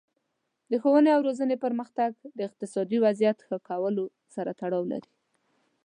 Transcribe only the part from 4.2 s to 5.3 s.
سره تړاو لري.